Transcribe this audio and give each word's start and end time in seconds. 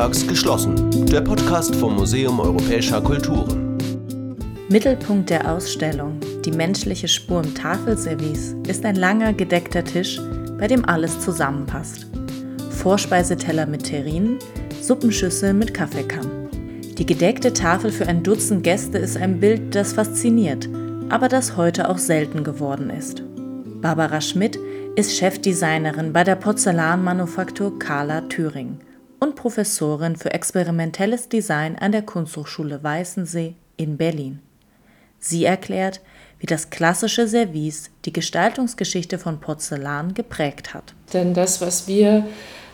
sonntags 0.00 0.26
geschlossen. 0.26 1.06
Der 1.08 1.20
Podcast 1.20 1.76
vom 1.76 1.96
Museum 1.96 2.40
Europäischer 2.40 3.02
Kulturen. 3.02 3.76
Mittelpunkt 4.70 5.28
der 5.28 5.52
Ausstellung, 5.52 6.18
die 6.42 6.52
menschliche 6.52 7.06
Spur 7.06 7.44
im 7.44 7.54
Tafelservice, 7.54 8.56
ist 8.66 8.86
ein 8.86 8.96
langer 8.96 9.34
gedeckter 9.34 9.84
Tisch, 9.84 10.18
bei 10.58 10.68
dem 10.68 10.86
alles 10.86 11.20
zusammenpasst. 11.20 12.06
Vorspeiseteller 12.70 13.66
mit 13.66 13.84
Terrinen, 13.84 14.38
Suppenschüssel 14.80 15.52
mit 15.52 15.74
Kaffeekamm. 15.74 16.48
Die 16.96 17.04
gedeckte 17.04 17.52
Tafel 17.52 17.92
für 17.92 18.06
ein 18.06 18.22
Dutzend 18.22 18.64
Gäste 18.64 18.96
ist 18.96 19.18
ein 19.18 19.38
Bild, 19.38 19.74
das 19.74 19.92
fasziniert, 19.92 20.66
aber 21.10 21.28
das 21.28 21.58
heute 21.58 21.90
auch 21.90 21.98
selten 21.98 22.42
geworden 22.42 22.88
ist. 22.88 23.22
Barbara 23.82 24.22
Schmidt 24.22 24.58
ist 24.96 25.14
Chefdesignerin 25.14 26.14
bei 26.14 26.24
der 26.24 26.36
Porzellanmanufaktur 26.36 27.78
Carla 27.78 28.22
Thüringen 28.22 28.78
und 29.20 29.36
Professorin 29.36 30.16
für 30.16 30.32
experimentelles 30.32 31.28
Design 31.28 31.76
an 31.78 31.92
der 31.92 32.02
Kunsthochschule 32.02 32.82
Weißensee 32.82 33.54
in 33.76 33.96
Berlin. 33.96 34.40
Sie 35.18 35.44
erklärt, 35.44 36.00
wie 36.38 36.46
das 36.46 36.70
klassische 36.70 37.28
Service 37.28 37.90
die 38.06 38.12
Gestaltungsgeschichte 38.12 39.18
von 39.18 39.40
Porzellan 39.40 40.14
geprägt 40.14 40.72
hat. 40.72 40.94
Denn 41.12 41.34
das, 41.34 41.60
was 41.60 41.86
wir 41.86 42.24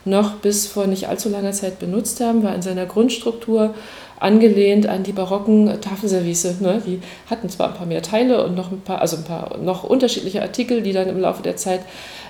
noch 0.05 0.37
bis 0.37 0.69
vor 0.69 0.87
nicht 0.87 1.09
allzu 1.09 1.29
langer 1.29 1.51
Zeit 1.51 1.81
benutzt 1.81 2.21
haben, 2.21 2.45
war 2.45 2.55
in 2.55 2.63
seiner 2.63 2.87
Grundstruktur 2.87 3.75
angelehnt 4.21 4.87
an 4.87 5.03
die 5.03 5.13
barocken 5.13 5.81
Tafelservice. 5.81 6.61
Ne? 6.61 6.81
Die 6.87 7.01
hatten 7.29 7.49
zwar 7.49 7.71
ein 7.71 7.75
paar 7.75 7.87
mehr 7.87 8.03
Teile 8.03 8.45
und 8.45 8.55
noch 8.55 8.71
ein 8.71 8.81
paar, 8.81 9.01
also 9.01 9.17
ein 9.17 9.25
paar 9.25 9.59
noch 9.59 9.83
unterschiedliche 9.83 10.43
Artikel, 10.43 10.83
die 10.83 10.93
dann 10.93 11.09
im 11.09 11.19
Laufe 11.19 11.43
der 11.43 11.57
Zeit 11.57 11.81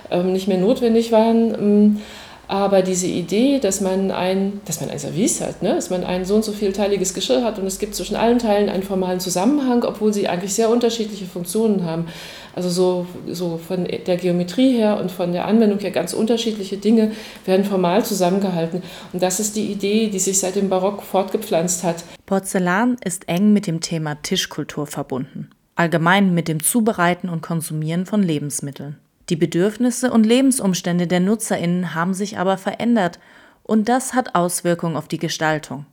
ähm, 0.09 0.33
nicht 0.33 0.47
mehr 0.47 0.57
notwendig 0.57 1.11
waren. 1.11 1.53
Ähm, 1.53 2.01
aber 2.47 2.81
diese 2.81 3.07
Idee, 3.07 3.59
dass 3.59 3.81
man 3.81 4.09
ein, 4.09 4.61
dass 4.65 4.79
man 4.79 4.89
ein 4.89 4.99
Service 4.99 5.41
hat, 5.41 5.61
ne? 5.61 5.75
dass 5.75 5.89
man 5.89 6.05
ein 6.05 6.23
so 6.23 6.35
und 6.35 6.45
so 6.45 6.53
vielteiliges 6.53 7.13
Geschirr 7.13 7.43
hat 7.43 7.59
und 7.59 7.65
es 7.65 7.77
gibt 7.77 7.93
zwischen 7.93 8.15
allen 8.15 8.39
Teilen 8.39 8.69
einen 8.69 8.83
formalen 8.83 9.19
Zusammenhang, 9.19 9.83
obwohl 9.83 10.13
sie 10.13 10.29
eigentlich 10.29 10.53
sehr 10.53 10.69
unterschiedliche 10.69 11.25
Funktionen 11.25 11.83
haben. 11.83 12.07
Also 12.55 12.69
so, 12.69 13.05
so 13.27 13.57
von 13.57 13.85
der 13.85 14.17
Geometrie 14.17 14.77
her 14.77 14.97
und 14.99 15.11
von 15.11 15.33
der 15.33 15.45
Anwendung 15.45 15.79
her 15.79 15.91
ganz 15.91 16.13
unterschiedliche 16.13 16.77
Dinge 16.77 17.11
werden 17.45 17.65
formal 17.65 18.03
zusammengehalten. 18.03 18.81
Und 19.13 19.21
das 19.21 19.39
ist 19.39 19.55
die 19.55 19.71
Idee, 19.71 20.07
die 20.07 20.19
sich 20.19 20.39
seit 20.39 20.55
dem 20.55 20.69
Barock 20.69 21.03
fortgepflanzt 21.03 21.83
hat. 21.83 22.03
Porzellan 22.25 22.97
ist 23.03 23.27
eng 23.27 23.53
mit 23.53 23.67
dem 23.67 23.81
Thema 23.81 24.15
Tischkultur 24.15 24.87
verbunden. 24.87 25.49
Allgemein 25.75 26.33
mit 26.33 26.47
dem 26.47 26.63
Zubereiten 26.63 27.29
und 27.29 27.41
Konsumieren 27.41 28.07
von 28.07 28.23
Lebensmitteln. 28.23 28.97
Die 29.29 29.35
Bedürfnisse 29.35 30.11
und 30.11 30.25
Lebensumstände 30.25 31.05
der 31.05 31.19
Nutzerinnen 31.19 31.93
haben 31.93 32.13
sich 32.13 32.37
aber 32.37 32.57
verändert 32.57 33.19
und 33.63 33.89
das 33.89 34.13
hat 34.13 34.35
Auswirkungen 34.35 34.95
auf 34.95 35.09
die 35.09 35.17
Gestaltung, 35.17 35.85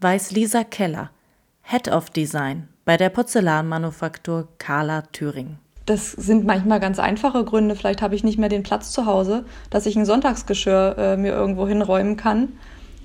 weiß 0.00 0.30
Lisa 0.30 0.64
Keller, 0.64 1.10
Head 1.62 1.88
of 1.88 2.08
Design 2.08 2.68
bei 2.86 2.96
der 2.96 3.10
Porzellanmanufaktur 3.10 4.48
Carla 4.56 5.02
Thüringen. 5.12 5.58
Das 5.84 6.12
sind 6.12 6.46
manchmal 6.46 6.80
ganz 6.80 6.98
einfache 6.98 7.44
Gründe. 7.44 7.74
Vielleicht 7.74 8.00
habe 8.00 8.14
ich 8.14 8.24
nicht 8.24 8.38
mehr 8.38 8.48
den 8.48 8.62
Platz 8.62 8.92
zu 8.92 9.04
Hause, 9.06 9.44
dass 9.68 9.86
ich 9.86 9.96
ein 9.96 10.06
Sonntagsgeschirr 10.06 10.96
äh, 10.96 11.16
mir 11.16 11.32
irgendwo 11.32 11.68
hinräumen 11.68 12.16
kann 12.16 12.52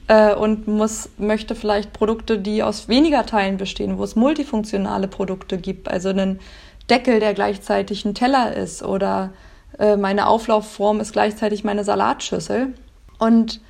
äh, 0.08 0.34
und 0.34 0.68
muss, 0.68 1.10
möchte 1.18 1.54
vielleicht 1.54 1.92
Produkte, 1.92 2.40
die 2.40 2.64
aus 2.64 2.88
weniger 2.88 3.26
Teilen 3.26 3.58
bestehen, 3.58 3.98
wo 3.98 4.04
es 4.04 4.16
multifunktionale 4.16 5.08
Produkte 5.10 5.58
gibt, 5.58 5.90
also 5.90 6.10
einen 6.10 6.40
Deckel, 6.90 7.20
der 7.20 7.34
gleichzeitig 7.34 8.06
ein 8.06 8.14
Teller 8.14 8.56
ist 8.56 8.84
oder 8.84 9.34
meine 9.78 10.28
Auflaufform 10.28 11.00
ist 11.00 11.12
gleichzeitig 11.14 11.64
meine 11.64 11.84
Salatschüssel. 11.84 12.74
Und 13.20 13.62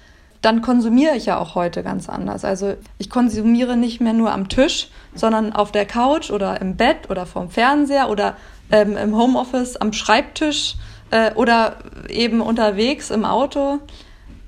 dann 0.45 0.61
konsumiere 0.61 1.15
ich 1.15 1.25
ja 1.25 1.39
auch 1.39 1.55
heute 1.55 1.81
ganz 1.81 2.07
anders. 2.07 2.45
Also 2.45 2.75
ich 2.99 3.09
konsumiere 3.09 3.77
nicht 3.77 3.99
mehr 3.99 4.13
nur 4.13 4.31
am 4.31 4.47
Tisch, 4.47 4.89
sondern 5.15 5.53
auf 5.53 5.71
der 5.71 5.87
Couch 5.87 6.29
oder 6.29 6.61
im 6.61 6.75
Bett 6.77 7.09
oder 7.09 7.25
vorm 7.25 7.49
Fernseher 7.49 8.09
oder 8.09 8.37
ähm, 8.71 8.95
im 8.95 9.15
Homeoffice 9.15 9.75
am 9.75 9.91
Schreibtisch 9.91 10.75
äh, 11.09 11.33
oder 11.33 11.77
eben 12.09 12.41
unterwegs 12.41 13.09
im 13.09 13.25
Auto. 13.25 13.79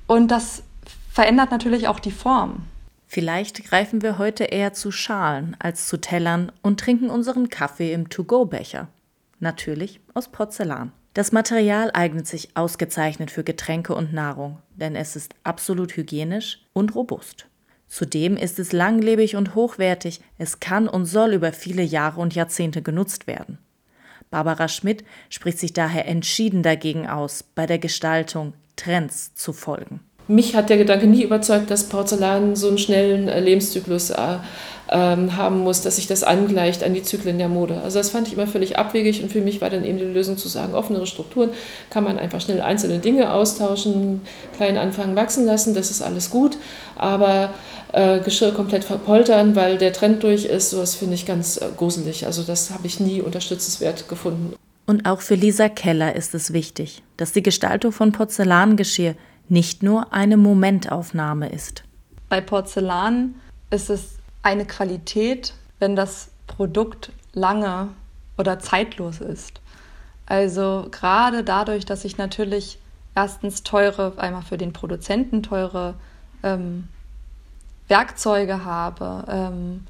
Und 0.06 0.30
das 0.30 0.62
verändert 1.12 1.50
natürlich 1.50 1.88
auch 1.88 2.00
die 2.00 2.12
Form. 2.12 2.68
Vielleicht 3.08 3.64
greifen 3.64 4.04
wir 4.04 4.20
heute 4.20 4.44
eher 4.44 4.74
zu 4.74 4.92
Schalen 4.92 5.56
als 5.58 5.88
zu 5.88 5.98
Tellern 5.98 6.52
und 6.62 6.80
trinken 6.80 7.10
unseren 7.10 7.50
Kaffee 7.50 7.94
im 7.94 8.10
To-Go-Becher. 8.10 8.88
Natürlich 9.40 10.00
aus 10.14 10.28
Porzellan. 10.28 10.92
Das 11.18 11.32
Material 11.32 11.90
eignet 11.96 12.28
sich 12.28 12.56
ausgezeichnet 12.56 13.32
für 13.32 13.44
Getränke 13.44 13.96
und 13.96 14.14
Nahrung, 14.14 14.60
denn 14.76 14.96
es 14.96 15.16
ist 15.16 15.34
absolut 15.44 15.98
hygienisch 15.98 16.60
und 16.74 16.94
robust. 16.94 17.48
Zudem 17.88 18.38
ist 18.38 18.60
es 18.60 18.72
langlebig 18.72 19.36
und 19.36 19.56
hochwertig, 19.56 20.22
es 20.38 20.60
kann 20.60 20.88
und 20.88 21.08
soll 21.08 21.34
über 21.34 21.54
viele 21.54 21.82
Jahre 21.82 22.22
und 22.22 22.36
Jahrzehnte 22.36 22.84
genutzt 22.84 23.26
werden. 23.26 23.58
Barbara 24.30 24.68
Schmidt 24.68 25.04
spricht 25.30 25.58
sich 25.58 25.74
daher 25.74 26.08
entschieden 26.08 26.62
dagegen 26.62 27.08
aus, 27.08 27.42
bei 27.42 27.66
der 27.66 27.80
Gestaltung 27.80 28.54
Trends 28.76 29.34
zu 29.34 29.54
folgen. 29.54 30.02
Mich 30.28 30.56
hat 30.56 30.70
der 30.70 30.78
Gedanke 30.78 31.08
nie 31.08 31.24
überzeugt, 31.24 31.72
dass 31.72 31.86
Porzellan 31.86 32.56
so 32.56 32.68
einen 32.68 32.78
schnellen 32.78 33.28
äh, 33.30 33.40
Lebenszyklus 33.40 34.10
äh, 34.10 34.38
ähm, 34.90 35.36
haben 35.36 35.60
muss, 35.60 35.82
dass 35.82 35.98
sich 35.98 36.08
das 36.08 36.24
angleicht 36.24 36.84
an 36.84 36.94
die 36.94 37.04
Zyklen 37.04 37.38
der 37.38 37.50
Mode. 37.50 37.82
Also 37.84 38.00
das 38.00 38.10
fand 38.10 38.28
ich 38.28 38.34
immer 38.34 38.48
völlig 38.48 38.78
abwegig 38.78 39.22
und 39.22 39.32
für 39.32 39.42
mich 39.42 39.62
war 39.62 39.70
dann 39.70 39.84
eben 39.84 39.98
die 39.98 40.06
Lösung 40.06 40.38
zu 40.38 40.48
sagen, 40.48 40.74
offenere 40.76 41.08
Strukturen 41.08 41.50
kann 41.90 42.04
man 42.04 42.20
einfach 42.20 42.42
schnell 42.42 42.62
einzelne 42.62 43.00
Dinge 43.00 43.34
austauschen, 43.34 44.22
klein 44.56 44.78
anfangen, 44.78 45.16
wachsen 45.16 45.46
lassen, 45.46 45.74
das 45.74 45.92
ist 45.92 46.02
alles 46.02 46.30
gut, 46.30 46.58
aber 46.96 47.54
äh, 47.94 48.20
Geschirr 48.20 48.52
komplett 48.52 48.84
verpoltern, 48.84 49.56
weil 49.56 49.78
der 49.78 49.94
Trend 49.94 50.24
durch 50.24 50.46
ist, 50.46 50.70
sowas 50.70 50.96
finde 50.96 51.16
ich 51.16 51.26
ganz 51.26 51.58
äh, 51.58 51.66
gruselig. 51.76 52.26
Also 52.26 52.44
das 52.44 52.72
habe 52.72 52.88
ich 52.88 53.00
nie 53.00 53.22
unterstützenswert 53.22 54.08
gefunden. 54.08 54.54
Und 54.86 55.06
auch 55.06 55.20
für 55.20 55.36
Lisa 55.36 55.68
Keller 55.68 56.16
ist 56.16 56.34
es 56.34 56.54
wichtig, 56.54 57.04
dass 57.18 57.34
die 57.34 57.44
Gestaltung 57.44 57.92
von 57.92 58.14
Porzellangeschirr 58.14 59.16
nicht 59.50 59.84
nur 59.84 60.14
eine 60.14 60.38
Momentaufnahme 60.38 61.50
ist. 61.50 61.84
Bei 62.30 62.42
Porzellan 62.42 63.36
ist 63.70 63.90
es 63.90 64.18
eine 64.44 64.66
Qualität, 64.66 65.54
wenn 65.80 65.96
das 65.96 66.30
Produkt 66.48 67.12
lange 67.34 67.90
oder 68.38 68.60
zeitlos 68.60 69.22
ist. 69.22 69.62
Also 70.26 70.88
gerade 70.92 71.44
dadurch, 71.44 71.86
dass 71.86 72.06
ich 72.06 72.18
natürlich 72.18 72.80
erstens 73.16 73.64
teure, 73.64 74.14
einmal 74.18 74.42
für 74.42 74.58
den 74.58 74.74
Produzenten 74.74 75.42
teure 75.42 75.96
ähm, 76.44 76.88
Werkzeuge 77.88 78.66
habe, 78.66 79.24
ähm, 79.30 79.88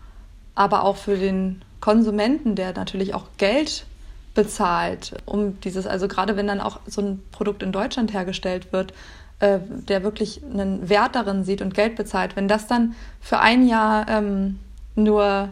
aber 0.56 0.84
auch 0.84 0.98
für 0.98 1.18
den 1.18 1.62
Konsumenten, 1.82 2.56
der 2.56 2.74
natürlich 2.74 3.14
auch 3.14 3.26
Geld 3.38 3.86
bezahlt, 4.34 5.16
um 5.26 5.60
dieses, 5.62 5.88
also 5.88 6.08
gerade 6.08 6.36
wenn 6.36 6.48
dann 6.48 6.62
auch 6.62 6.80
so 6.86 7.02
ein 7.02 7.24
Produkt 7.32 7.64
in 7.64 7.72
Deutschland 7.72 8.14
hergestellt 8.14 8.72
wird, 8.72 8.94
äh, 9.40 9.60
der 9.62 10.04
wirklich 10.04 10.42
einen 10.44 10.90
Wert 10.90 11.16
darin 11.16 11.44
sieht 11.44 11.62
und 11.62 11.74
Geld 11.74 11.96
bezahlt, 11.96 12.36
wenn 12.36 12.48
das 12.48 12.68
dann 12.68 12.96
für 13.22 13.40
ein 13.40 13.68
Jahr 13.68 14.08
ähm, 14.10 14.60
nur 14.96 15.50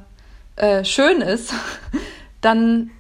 äh, 0.56 0.84
schön 0.84 1.22
ist, 1.22 1.54
dann, 2.42 2.92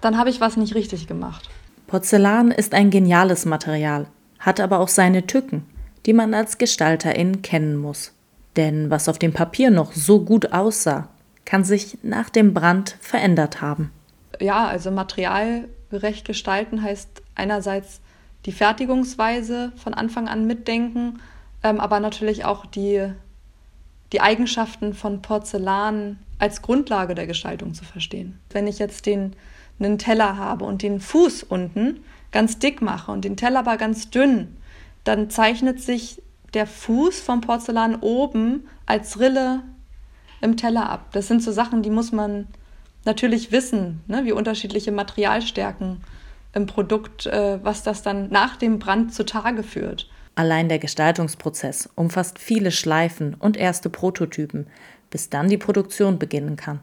dann 0.00 0.18
habe 0.18 0.30
ich 0.30 0.40
was 0.40 0.56
nicht 0.56 0.74
richtig 0.74 1.06
gemacht. 1.06 1.48
Porzellan 1.86 2.50
ist 2.50 2.74
ein 2.74 2.90
geniales 2.90 3.44
Material, 3.44 4.06
hat 4.40 4.58
aber 4.58 4.80
auch 4.80 4.88
seine 4.88 5.26
Tücken, 5.26 5.64
die 6.06 6.12
man 6.12 6.34
als 6.34 6.58
Gestalterin 6.58 7.42
kennen 7.42 7.76
muss. 7.76 8.12
Denn 8.56 8.90
was 8.90 9.08
auf 9.08 9.18
dem 9.18 9.32
Papier 9.32 9.70
noch 9.70 9.92
so 9.92 10.20
gut 10.24 10.52
aussah, 10.52 11.08
kann 11.44 11.64
sich 11.64 11.98
nach 12.02 12.30
dem 12.30 12.54
Brand 12.54 12.96
verändert 13.00 13.60
haben. 13.60 13.92
Ja, 14.40 14.66
also 14.66 14.90
materialgerecht 14.90 16.24
gestalten 16.24 16.82
heißt 16.82 17.22
einerseits 17.34 18.00
die 18.46 18.52
Fertigungsweise 18.52 19.72
von 19.76 19.94
Anfang 19.94 20.28
an 20.28 20.46
mitdenken, 20.46 21.20
ähm, 21.62 21.80
aber 21.80 22.00
natürlich 22.00 22.44
auch 22.44 22.66
die, 22.66 23.10
die 24.12 24.20
Eigenschaften 24.20 24.94
von 24.94 25.22
Porzellan 25.22 26.18
als 26.38 26.62
Grundlage 26.62 27.14
der 27.14 27.26
Gestaltung 27.26 27.74
zu 27.74 27.84
verstehen. 27.84 28.38
Wenn 28.50 28.66
ich 28.66 28.78
jetzt 28.78 29.06
den, 29.06 29.34
einen 29.78 29.98
Teller 29.98 30.36
habe 30.36 30.64
und 30.64 30.82
den 30.82 31.00
Fuß 31.00 31.42
unten 31.44 32.00
ganz 32.32 32.58
dick 32.58 32.82
mache 32.82 33.12
und 33.12 33.24
den 33.24 33.36
Teller 33.36 33.60
aber 33.60 33.76
ganz 33.76 34.10
dünn, 34.10 34.56
dann 35.04 35.30
zeichnet 35.30 35.80
sich 35.80 36.22
der 36.52 36.66
Fuß 36.66 37.20
vom 37.20 37.40
Porzellan 37.40 37.96
oben 37.96 38.68
als 38.86 39.18
Rille 39.18 39.62
im 40.40 40.56
Teller 40.56 40.88
ab. 40.90 41.08
Das 41.12 41.28
sind 41.28 41.42
so 41.42 41.52
Sachen, 41.52 41.82
die 41.82 41.90
muss 41.90 42.12
man 42.12 42.46
natürlich 43.04 43.52
wissen, 43.52 44.00
ne, 44.06 44.24
wie 44.24 44.32
unterschiedliche 44.32 44.92
Materialstärken 44.92 46.02
im 46.54 46.66
Produkt, 46.66 47.26
äh, 47.26 47.58
was 47.62 47.82
das 47.82 48.02
dann 48.02 48.30
nach 48.30 48.56
dem 48.56 48.78
Brand 48.78 49.14
zutage 49.14 49.62
führt. 49.62 50.08
Allein 50.36 50.68
der 50.68 50.78
Gestaltungsprozess 50.78 51.88
umfasst 51.94 52.38
viele 52.38 52.70
Schleifen 52.70 53.34
und 53.34 53.56
erste 53.56 53.88
Prototypen, 53.88 54.66
bis 55.10 55.30
dann 55.30 55.48
die 55.48 55.58
Produktion 55.58 56.18
beginnen 56.18 56.56
kann. 56.56 56.80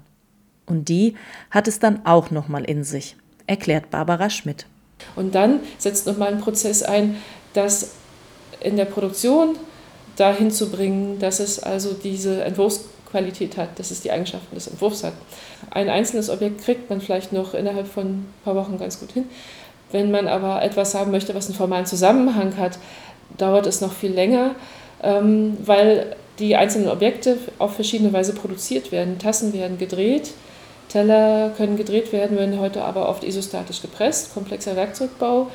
Und 0.65 0.87
die 0.87 1.15
hat 1.49 1.67
es 1.67 1.79
dann 1.79 2.05
auch 2.05 2.31
nochmal 2.31 2.63
in 2.63 2.83
sich, 2.83 3.17
erklärt 3.47 3.89
Barbara 3.89 4.29
Schmidt. 4.29 4.67
Und 5.15 5.35
dann 5.35 5.59
setzt 5.77 6.07
nochmal 6.07 6.29
ein 6.29 6.39
Prozess 6.39 6.83
ein, 6.83 7.17
dass 7.53 7.95
in 8.61 8.77
der 8.77 8.85
Produktion 8.85 9.57
dahin 10.15 10.51
zu 10.51 10.69
bringen, 10.69 11.19
dass 11.19 11.39
es 11.39 11.61
also 11.61 11.93
diese 11.93 12.43
Entwurfsqualität 12.43 13.57
hat, 13.57 13.79
dass 13.79 13.91
es 13.91 14.01
die 14.01 14.11
Eigenschaften 14.11 14.55
des 14.55 14.67
Entwurfs 14.67 15.03
hat. 15.03 15.13
Ein 15.69 15.89
einzelnes 15.89 16.29
Objekt 16.29 16.63
kriegt 16.63 16.89
man 16.89 17.01
vielleicht 17.01 17.33
noch 17.33 17.53
innerhalb 17.53 17.87
von 17.87 18.05
ein 18.05 18.33
paar 18.43 18.55
Wochen 18.55 18.77
ganz 18.77 18.99
gut 18.99 19.11
hin. 19.11 19.25
Wenn 19.91 20.11
man 20.11 20.27
aber 20.27 20.61
etwas 20.61 20.95
haben 20.95 21.11
möchte, 21.11 21.35
was 21.35 21.47
einen 21.47 21.55
formalen 21.55 21.85
Zusammenhang 21.85 22.57
hat, 22.57 22.77
dauert 23.37 23.67
es 23.67 23.81
noch 23.81 23.93
viel 23.93 24.11
länger, 24.11 24.55
ähm, 25.03 25.57
weil 25.63 26.15
die 26.39 26.55
einzelnen 26.55 26.89
Objekte 26.89 27.37
auf 27.59 27.75
verschiedene 27.75 28.13
Weise 28.13 28.33
produziert 28.33 28.91
werden. 28.91 29.19
Tassen 29.19 29.53
werden 29.53 29.77
gedreht, 29.77 30.31
Teller 30.89 31.51
können 31.55 31.77
gedreht 31.77 32.11
werden, 32.11 32.37
werden 32.37 32.59
heute 32.59 32.83
aber 32.83 33.07
oft 33.07 33.23
isostatisch 33.23 33.81
gepresst, 33.81 34.33
komplexer 34.33 34.75
Werkzeugbau. 34.75 35.47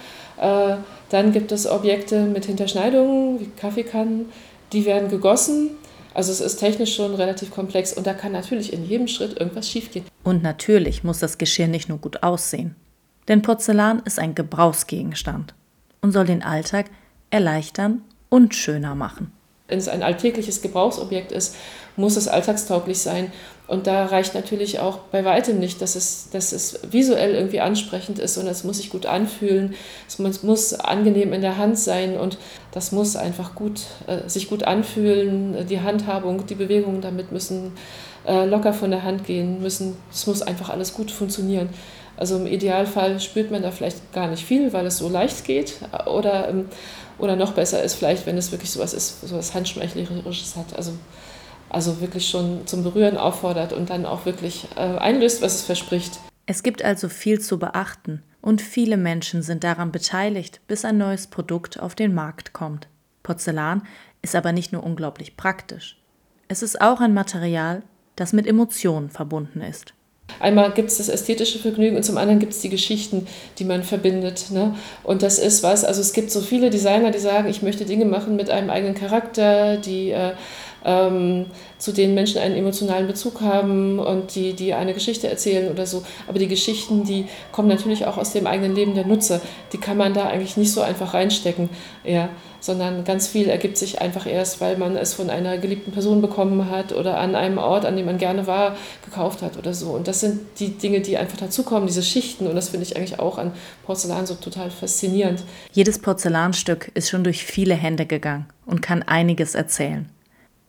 Dann 1.11 1.33
gibt 1.33 1.53
es 1.53 1.67
Objekte 1.67 2.25
mit 2.25 2.47
Hinterschneidungen, 2.47 3.41
wie 3.41 3.51
Kaffeekannen, 3.57 4.27
die 4.73 4.85
werden 4.85 5.09
gegossen. 5.09 5.71
Also 6.15 6.33
es 6.33 6.41
ist 6.41 6.57
technisch 6.57 6.97
schon 6.97 7.15
relativ 7.15 7.51
komplex 7.51 7.93
und 7.93 8.07
da 8.07 8.15
kann 8.15 8.33
natürlich 8.33 8.73
in 8.73 8.87
jedem 8.87 9.07
Schritt 9.07 9.39
irgendwas 9.39 9.71
schiefgehen. 9.71 10.07
Und 10.25 10.43
natürlich 10.43 11.05
muss 11.05 11.19
das 11.19 11.39
Geschirr 11.39 11.69
nicht 11.69 11.89
nur 11.89 11.99
gut 11.99 12.23
aussehen. 12.23 12.75
Denn 13.29 13.43
Porzellan 13.43 14.03
ist 14.05 14.19
ein 14.19 14.35
Gebrauchsgegenstand 14.35 15.55
und 16.01 16.13
soll 16.13 16.25
den 16.25 16.43
Alltag 16.43 16.87
erleichtern 17.31 18.03
und 18.29 18.55
schöner 18.55 18.95
machen. 18.95 19.33
Wenn 19.69 19.79
es 19.79 19.89
ein 19.89 20.03
alltägliches 20.03 20.63
Gebrauchsobjekt 20.63 21.33
ist, 21.33 21.57
muss 21.97 22.17
es 22.17 22.29
alltagstauglich 22.29 22.99
sein. 22.99 23.33
Und 23.67 23.89
da 23.89 24.07
reicht 24.07 24.35
natürlich 24.35 24.79
auch 24.79 24.99
bei 25.11 25.25
weitem 25.25 25.59
nicht, 25.59 25.83
dass 25.83 25.97
es, 25.97 26.29
dass 26.31 26.53
es 26.53 26.81
visuell 26.89 27.35
irgendwie 27.35 27.61
ansprechend 27.61 28.21
ist, 28.21 28.35
sondern 28.35 28.53
es 28.53 28.63
muss 28.63 28.77
sich 28.77 28.91
gut 28.91 29.07
anfühlen, 29.07 29.75
es 30.07 30.21
muss, 30.21 30.45
muss 30.45 30.73
angenehm 30.75 31.33
in 31.33 31.41
der 31.41 31.59
Hand 31.59 31.77
sein 31.77 32.17
und 32.17 32.39
das 32.71 32.93
muss 32.93 33.17
einfach 33.17 33.57
gut, 33.57 33.81
äh, 34.07 34.29
sich 34.29 34.49
gut 34.49 34.63
anfühlen. 34.63 35.67
Die 35.69 35.81
Handhabung, 35.81 36.47
die 36.47 36.55
Bewegungen 36.55 37.01
damit 37.01 37.33
müssen 37.33 37.73
äh, 38.27 38.45
locker 38.45 38.73
von 38.73 38.91
der 38.91 39.03
Hand 39.03 39.25
gehen, 39.25 39.61
müssen, 39.61 39.97
es 40.13 40.27
muss 40.27 40.43
einfach 40.43 40.71
alles 40.71 40.95
gut 40.95 41.11
funktionieren. 41.11 41.69
Also 42.17 42.37
im 42.37 42.47
Idealfall 42.47 43.21
spürt 43.21 43.51
man 43.51 43.63
da 43.63 43.71
vielleicht 43.71 44.13
gar 44.13 44.29
nicht 44.29 44.45
viel, 44.45 44.73
weil 44.73 44.87
es 44.87 44.99
so 44.99 45.09
leicht 45.09 45.45
geht. 45.45 45.75
Oder, 46.07 46.49
ähm, 46.49 46.67
oder 47.19 47.37
noch 47.37 47.53
besser 47.53 47.83
ist 47.83 47.95
vielleicht, 47.95 48.27
wenn 48.27 48.39
es 48.39 48.53
wirklich 48.53 48.71
sowas 48.71 48.95
ist, 48.95 49.27
sowas 49.27 49.55
Handschmeichlerisches 49.55 50.57
hat. 50.57 50.77
Also, 50.77 50.93
also 51.69 52.01
wirklich 52.01 52.29
schon 52.29 52.67
zum 52.67 52.83
Berühren 52.83 53.17
auffordert 53.17 53.73
und 53.73 53.91
dann 53.91 54.07
auch 54.07 54.27
wirklich 54.27 54.69
äh, 54.77 54.81
einlöst, 54.81 55.43
was 55.43 55.55
es 55.55 55.63
verspricht. 55.63 56.21
Es 56.47 56.63
gibt 56.63 56.85
also 56.85 57.09
viel 57.09 57.41
zu 57.41 57.59
beachten 57.59 58.23
und 58.41 58.63
viele 58.63 58.97
Menschen 58.97 59.43
sind 59.43 59.65
daran 59.65 59.91
beteiligt, 59.91 60.61
bis 60.69 60.85
ein 60.85 60.99
neues 60.99 61.27
Produkt 61.27 61.81
auf 61.81 61.95
den 61.95 62.15
Markt 62.15 62.53
kommt. 62.53 62.89
Porzellan 63.25 63.83
ist 64.23 64.37
aber 64.37 64.53
nicht 64.53 64.73
nur 64.73 64.85
unglaublich 64.85 65.37
praktisch. 65.37 65.99
Es 66.49 66.63
ist 66.63 66.81
auch 66.81 67.01
ein 67.01 67.15
Material, 67.15 67.83
das 68.15 68.33
mit 68.33 68.47
Emotionen 68.47 69.11
verbunden 69.11 69.61
ist. 69.61 69.93
Einmal 70.41 70.73
gibt 70.73 70.91
es 70.91 70.99
das 70.99 71.09
ästhetische 71.09 71.59
Vergnügen 71.59 71.97
und 71.97 72.03
zum 72.03 72.19
anderen 72.19 72.41
gibt 72.41 72.53
es 72.53 72.61
die 72.61 72.69
Geschichten, 72.69 73.27
die 73.59 73.65
man 73.65 73.83
verbindet. 73.83 74.51
Ne? 74.51 74.75
Und 75.03 75.23
das 75.23 75.39
ist 75.39 75.63
was, 75.63 75.85
also 75.85 76.01
es 76.01 76.13
gibt 76.13 76.31
so 76.31 76.41
viele 76.41 76.69
Designer, 76.69 77.11
die 77.11 77.19
sagen, 77.19 77.49
ich 77.49 77.63
möchte 77.63 77.85
Dinge 77.85 78.05
machen 78.05 78.37
mit 78.37 78.51
einem 78.51 78.69
eigenen 78.69 78.95
Charakter, 78.95 79.77
die 79.77 80.11
äh, 80.11 80.33
ähm, 80.87 81.47
zu 81.79 81.93
denen 81.93 82.15
Menschen 82.15 82.41
einen 82.41 82.55
emotionalen 82.55 83.09
Bezug 83.09 83.41
haben 83.41 83.99
und 83.99 84.35
die, 84.35 84.55
die 84.55 84.73
eine 84.73 84.95
Geschichte 84.95 85.29
erzählen 85.29 85.71
oder 85.71 85.85
so. 85.85 86.05
Aber 86.29 86.39
die 86.39 86.47
Geschichten, 86.47 87.05
die 87.05 87.27
kommen 87.53 87.69
natürlich 87.69 88.07
auch 88.07 88.17
aus 88.17 88.33
dem 88.33 88.47
eigenen 88.47 88.75
Leben 88.75 88.95
der 88.95 89.05
Nutzer. 89.05 89.41
Die 89.73 89.79
kann 89.79 89.97
man 89.97 90.15
da 90.15 90.29
eigentlich 90.29 90.57
nicht 90.57 90.73
so 90.73 90.81
einfach 90.81 91.13
reinstecken, 91.13 91.69
ja, 92.05 92.29
sondern 92.61 93.05
ganz 93.05 93.27
viel 93.27 93.49
ergibt 93.49 93.77
sich 93.77 94.01
einfach 94.01 94.27
erst, 94.27 94.61
weil 94.61 94.79
man 94.79 94.97
es 94.97 95.13
von 95.13 95.29
einer 95.29 95.59
geliebten 95.59 95.91
Person 95.91 96.23
bekommen 96.23 96.71
hat 96.71 96.93
oder 96.93 97.19
an 97.19 97.35
einem 97.35 97.59
Ort, 97.59 97.85
an 97.85 97.97
dem 97.97 98.07
man 98.07 98.19
gerne 98.19 98.47
war, 98.47 98.77
gekauft 99.05 99.43
hat 99.43 99.59
oder 99.59 99.75
so. 99.75 99.91
Und 99.91 100.07
das 100.07 100.21
sind 100.21 100.41
die 100.61 100.71
Dinge, 100.79 101.01
die 101.01 101.17
einfach 101.17 101.37
dazukommen, 101.37 101.89
diese 101.89 102.03
Schichten. 102.03 102.47
Und 102.47 102.55
das 102.55 102.69
finde 102.69 102.87
ich 102.87 102.97
eigentlich 102.97 103.19
auch 103.19 103.39
an 103.39 103.53
Porzellan 103.85 104.27
so 104.27 104.35
total 104.35 104.71
faszinierend. 104.71 105.43
Jedes 105.73 105.99
Porzellanstück 105.99 106.93
ist 106.95 107.11
schon 107.11 107.25
durch 107.25 107.45
viele 107.45 107.75
Hände 107.75 108.07
gegangen 108.07 108.47
und 108.67 108.83
kann 108.83 109.03
einiges 109.03 109.57
erzählen. 109.57 110.09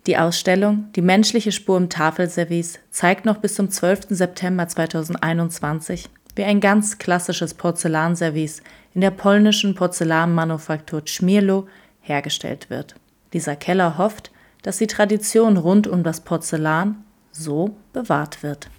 Die 0.07 0.17
Ausstellung 0.17 0.85
Die 0.95 1.01
menschliche 1.01 1.51
Spur 1.51 1.75
im 1.75 1.89
Tafelservice 1.89 2.79
zeigt 2.89 3.25
noch 3.25 3.39
bis 3.39 3.55
zum 3.55 3.69
12. 3.69 4.07
September 4.09 4.65
2021, 4.65 6.09
wie 6.37 6.45
ein 6.45 6.61
ganz 6.61 6.97
klassisches 6.97 7.53
Porzellanservice 7.53 8.63
in 8.93 9.01
der 9.01 9.11
polnischen 9.11 9.75
Porzellanmanufaktur 9.75 11.01
Schmierlo 11.03 11.67
hergestellt 11.99 12.69
wird. 12.69 12.95
Lisa 13.33 13.55
Keller 13.55 13.97
hofft, 13.97 14.31
dass 14.61 14.77
die 14.77 14.87
Tradition 14.87 15.57
rund 15.57 15.87
um 15.87 16.03
das 16.03 16.21
Porzellan 16.21 17.03
so 17.33 17.75
bewahrt 17.91 18.43
wird. 18.43 18.69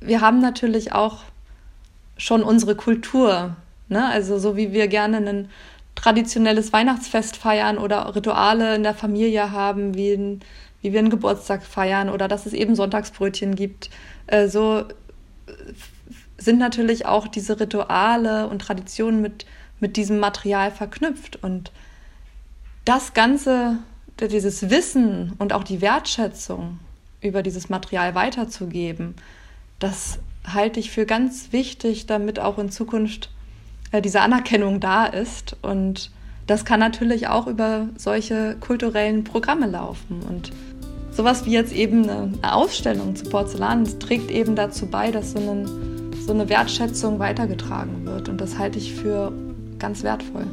Wir 0.00 0.22
haben 0.22 0.40
natürlich 0.40 0.92
auch 0.92 1.24
schon 2.16 2.42
unsere 2.42 2.76
Kultur, 2.76 3.56
ne? 3.88 4.08
also 4.08 4.38
so 4.38 4.56
wie 4.56 4.72
wir 4.72 4.88
gerne 4.88 5.18
ein 5.18 5.48
traditionelles 6.02 6.72
Weihnachtsfest 6.72 7.36
feiern 7.36 7.78
oder 7.78 8.14
Rituale 8.14 8.74
in 8.74 8.82
der 8.82 8.94
Familie 8.94 9.52
haben, 9.52 9.94
wie, 9.94 10.12
ein, 10.12 10.40
wie 10.82 10.92
wir 10.92 10.98
einen 10.98 11.10
Geburtstag 11.10 11.62
feiern 11.62 12.10
oder 12.10 12.26
dass 12.28 12.44
es 12.44 12.52
eben 12.52 12.74
Sonntagsbrötchen 12.74 13.54
gibt. 13.54 13.88
Äh, 14.26 14.48
so 14.48 14.80
äh, 14.80 15.52
sind 16.36 16.58
natürlich 16.58 17.06
auch 17.06 17.28
diese 17.28 17.60
Rituale 17.60 18.48
und 18.48 18.60
Traditionen 18.60 19.22
mit, 19.22 19.46
mit 19.78 19.96
diesem 19.96 20.18
Material 20.18 20.72
verknüpft. 20.72 21.40
Und 21.40 21.70
das 22.84 23.14
Ganze, 23.14 23.78
dieses 24.20 24.70
Wissen 24.70 25.34
und 25.38 25.52
auch 25.52 25.62
die 25.62 25.80
Wertschätzung 25.80 26.80
über 27.20 27.44
dieses 27.44 27.68
Material 27.68 28.16
weiterzugeben, 28.16 29.14
das 29.78 30.18
halte 30.44 30.80
ich 30.80 30.90
für 30.90 31.06
ganz 31.06 31.52
wichtig, 31.52 32.06
damit 32.06 32.40
auch 32.40 32.58
in 32.58 32.72
Zukunft 32.72 33.31
diese 34.00 34.20
Anerkennung 34.20 34.80
da 34.80 35.06
ist. 35.06 35.56
Und 35.62 36.10
das 36.46 36.64
kann 36.64 36.80
natürlich 36.80 37.28
auch 37.28 37.46
über 37.46 37.88
solche 37.96 38.56
kulturellen 38.60 39.24
Programme 39.24 39.66
laufen. 39.66 40.20
Und 40.28 40.52
sowas 41.10 41.44
wie 41.46 41.52
jetzt 41.52 41.72
eben 41.72 42.08
eine 42.08 42.54
Ausstellung 42.54 43.14
zu 43.16 43.24
Porzellan 43.24 43.84
trägt 43.98 44.30
eben 44.30 44.56
dazu 44.56 44.86
bei, 44.86 45.10
dass 45.10 45.32
so 45.32 45.38
eine, 45.38 45.66
so 46.26 46.32
eine 46.32 46.48
Wertschätzung 46.48 47.18
weitergetragen 47.18 48.06
wird. 48.06 48.28
Und 48.28 48.40
das 48.40 48.58
halte 48.58 48.78
ich 48.78 48.94
für 48.94 49.32
ganz 49.78 50.02
wertvoll. 50.02 50.46